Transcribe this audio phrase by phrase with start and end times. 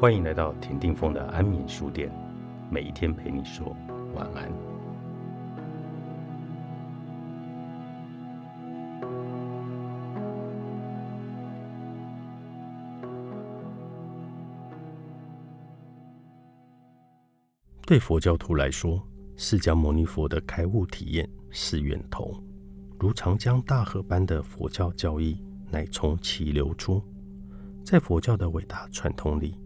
[0.00, 2.10] 欢迎来到田定峰的安眠书店，
[2.70, 3.76] 每一天陪你说
[4.14, 4.50] 晚安。
[17.84, 22.42] 对佛教徒来说，释迦牟尼佛的开悟体验是源头，
[22.98, 27.04] 如长江大河般的佛教教义乃从其流出。
[27.84, 29.58] 在佛教的伟大传统里，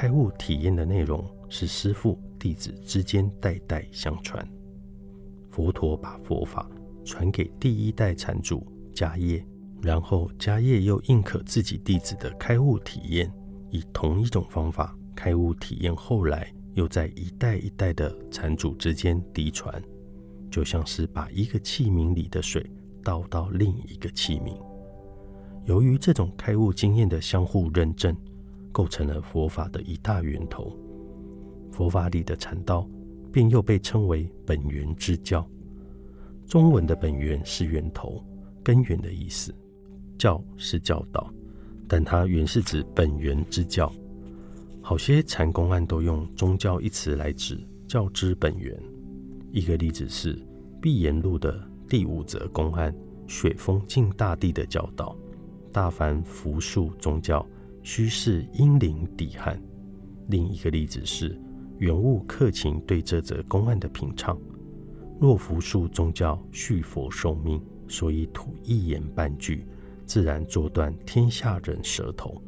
[0.00, 4.48] 开悟体验的内容是师父弟子之间代代相传。
[5.50, 6.70] 佛陀把佛法
[7.04, 9.44] 传给第一代禅主迦叶，
[9.82, 13.28] 然后迦叶又认可自己弟子的开悟体验，
[13.70, 15.92] 以同一种方法开悟体验。
[15.96, 19.82] 后来又在一代一代的禅主之间嫡传，
[20.48, 22.64] 就像是把一个器皿里的水
[23.02, 24.56] 倒到另一个器皿。
[25.64, 28.16] 由于这种开悟经验的相互认证，
[28.72, 30.76] 构成了佛法的一大源头。
[31.70, 32.88] 佛法里的禅道，
[33.30, 35.46] 便又被称为本源之教。
[36.46, 38.24] 中文的本源是源头、
[38.62, 39.54] 根源的意思，
[40.16, 41.32] 教是教导，
[41.86, 43.92] 但它原是指本源之教。
[44.80, 48.74] 好些禅公案都用宗教一词来指教之本源。
[49.52, 50.38] 一个例子是
[50.80, 52.94] 碧岩录的第五则公案：
[53.26, 55.14] 雪峰敬大帝的教导。
[55.70, 57.46] 大凡服术宗教，
[57.90, 59.58] 须是英灵抵汉。
[60.26, 61.40] 另一个例子是
[61.78, 64.38] 原物克勤对这则公案的品唱：
[65.18, 67.58] 若服术宗教续佛寿命，
[67.88, 69.64] 所以吐一言半句，
[70.04, 72.42] 自然作断天下人舌头。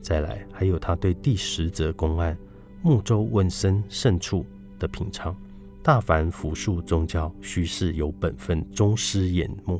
[0.00, 2.34] 再来，还有他对第十则公案
[2.80, 4.46] 木州问僧胜处
[4.78, 5.36] 的品唱：
[5.82, 9.78] 大凡服术宗教，须是有本分宗师眼目。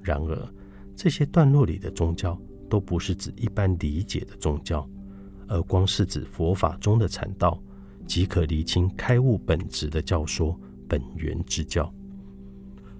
[0.00, 0.54] 然而。
[0.94, 2.36] 这些段落里的宗教
[2.68, 4.88] 都不是指一般理解的宗教，
[5.46, 7.60] 而光是指佛法中的禅道，
[8.06, 10.58] 即可厘清开悟本质的教说
[10.88, 11.92] 本源之教。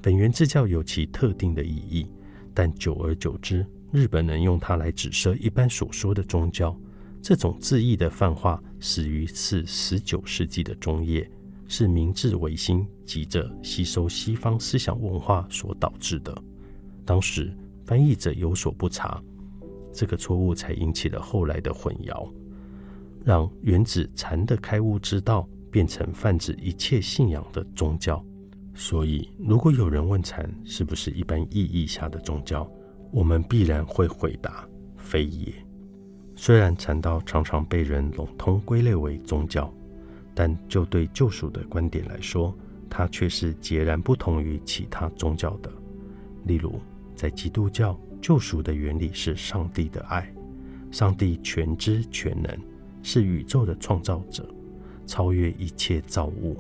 [0.01, 2.07] 本源之教有其特定的意义，
[2.55, 6.77] 但久而久之，日本人用它来指涉一般所说的宗教。
[7.21, 11.29] 这种字义的泛化始于是十九世纪的中叶，
[11.67, 16.37] 是明治维新急着吸收西方思想文化所导致的。
[17.05, 17.53] 当时。
[17.85, 19.19] 翻译者有所不察，
[19.93, 22.31] 这个错误才引起了后来的混淆，
[23.25, 28.25] 让原指禅的开悟之道变成泛指一切信仰的宗教。
[28.75, 32.71] 所以，如果有人问禅是不是一般意义下的宗教，
[33.11, 35.53] 我们必然会回答非也。
[36.37, 39.73] 虽然禅道常常被人笼统归类为宗教，
[40.33, 42.57] 但就对救赎的观点来说，
[42.89, 45.73] 它却是截然不同于其他宗教的。
[46.45, 46.79] 例如，
[47.17, 50.33] 在基督教救赎的原理是上帝的爱，
[50.91, 52.57] 上帝全知全能，
[53.03, 54.49] 是宇宙的创造者，
[55.07, 56.57] 超越一切造物，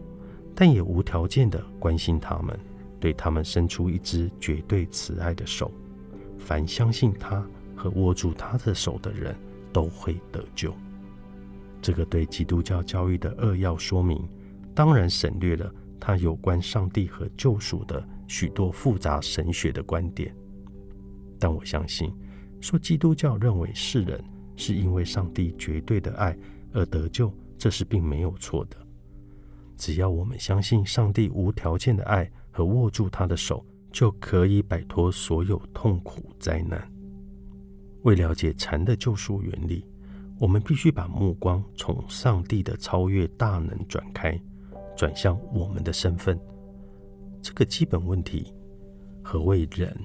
[0.54, 2.58] 但也无条件的关心他们，
[3.00, 5.70] 对他们伸出一只绝对慈爱的手。
[6.38, 7.44] 凡相信他
[7.76, 9.34] 和握住他的手的人
[9.72, 10.72] 都会得救。
[11.82, 14.26] 这个对基督教教育的扼要说明，
[14.74, 20.34] 当然省略了他有关上帝和救赎的许多复杂神学的观点。
[21.38, 22.12] 但我相信，
[22.60, 24.22] 说基督教认为世人
[24.56, 26.36] 是因为上帝绝对的爱
[26.72, 28.76] 而得救，这是并没有错的。
[29.76, 36.90] 只要我们相信上帝无条件的爱和握住他的手，就可以摆脱所有痛苦灾难。
[38.02, 39.84] 为了解禅的救赎原理，
[40.40, 44.40] 我们必须把目光从上帝的超越大能转开，
[44.96, 46.38] 转向我们的身份。
[47.40, 48.52] 这个基本问题：
[49.22, 49.96] 何谓人？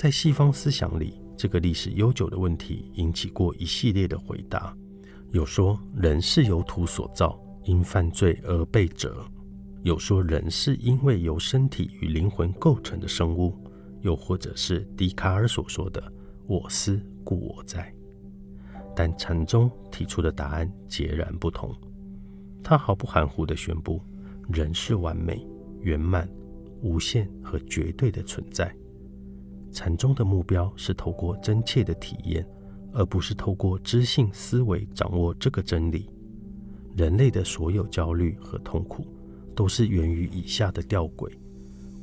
[0.00, 4.74] 在西方思想里，这个历史悠久的问题引起过一系列的回答。
[5.28, 9.10] 有说人是由土所造，因犯罪而被折；
[9.82, 13.52] 有说人是因为由身体与灵魂构成的生物；
[14.00, 16.02] 又或者是笛卡尔所说的
[16.48, 17.92] “我思故我在”。
[18.96, 21.76] 但禅宗提出的答案截然不同。
[22.64, 24.00] 他毫不含糊地宣布：
[24.48, 25.46] 人是完美、
[25.82, 26.26] 圆满、
[26.80, 28.74] 无限和绝对的存在。
[29.72, 32.46] 禅宗的目标是透过真切的体验，
[32.92, 36.10] 而不是透过知性思维掌握这个真理。
[36.96, 39.06] 人类的所有焦虑和痛苦，
[39.54, 41.30] 都是源于以下的吊诡：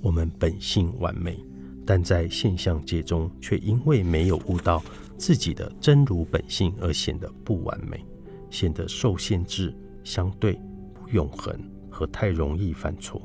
[0.02, 1.38] 我们本性完美，
[1.86, 4.82] 但在现象界中却因为没有悟到
[5.18, 8.06] 自己的真如本性而显得不完美，
[8.50, 10.54] 显得受限制、相对
[10.94, 11.54] 不永恒
[11.90, 13.22] 和太容易犯错。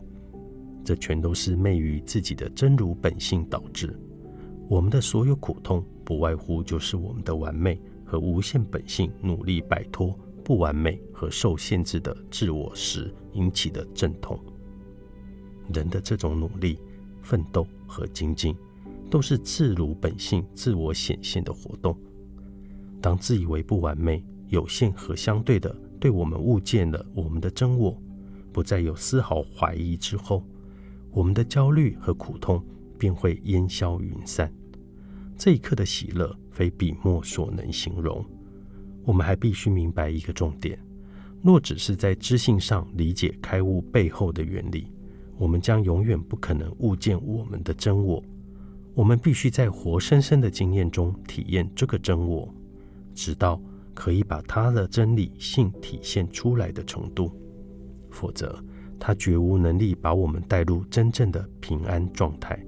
[0.84, 3.96] 这全都是昧于自己的真如本性导致。
[4.72, 14.40] 我们的所有苦痛，不外乎就是我们的完美和无限本性努力摆脱不完美和受限制的自我时引起的阵痛。
[15.74, 16.78] 人的这种努力、
[17.20, 18.56] 奋斗和精进，
[19.10, 21.94] 都是自如本性自我显现的活动。
[22.98, 25.70] 当自以为不完美、有限和相对的
[26.00, 27.94] 对我们物见了我们的真我，
[28.54, 30.42] 不再有丝毫怀疑之后，
[31.10, 32.64] 我们的焦虑和苦痛
[32.96, 34.50] 便会烟消云散。
[35.44, 38.24] 这一刻的喜乐，非笔墨所能形容。
[39.04, 40.78] 我们还必须明白一个重点：
[41.42, 44.86] 若只是在知性上理解开悟背后的原理，
[45.36, 48.22] 我们将永远不可能悟见我们的真我。
[48.94, 52.48] 我们必须在活生生的经验中体验这个真我，
[53.12, 53.60] 直到
[53.94, 57.36] 可以把它的真理性体现出来的程度。
[58.12, 58.64] 否则，
[58.96, 62.64] 它绝无能力把我们带入真正的平安状态。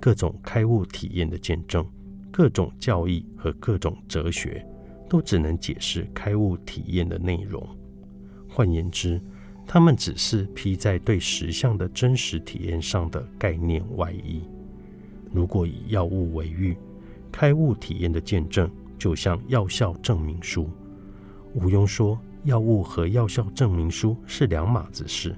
[0.00, 1.86] 各种开悟体验的见证，
[2.32, 4.66] 各种教义和各种哲学，
[5.08, 7.62] 都只能解释开悟体验的内容。
[8.48, 9.20] 换言之，
[9.66, 14.40] 它们只是披在对实相的真实体验上的概念外衣。
[15.32, 16.76] 如果以药物为喻，
[17.30, 18.68] 开悟体验的见证
[18.98, 20.68] 就像药效证明书。
[21.54, 25.36] 毋庸说，药物和药效证明书是两码子事，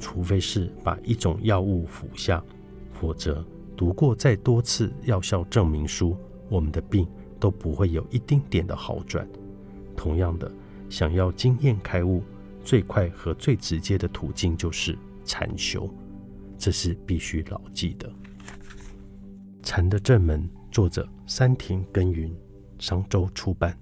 [0.00, 2.42] 除非是把一种药物服下，
[2.90, 3.44] 否则。
[3.78, 6.16] 读过再多次药效证明书，
[6.48, 7.06] 我们的病
[7.38, 9.24] 都不会有一丁点的好转。
[9.96, 10.50] 同样的，
[10.90, 12.20] 想要经验开悟，
[12.64, 15.88] 最快和最直接的途径就是禅修，
[16.58, 18.12] 这是必须牢记的。
[19.62, 22.34] 禅的正门，作者山田耕耘，
[22.80, 23.78] 商周出版。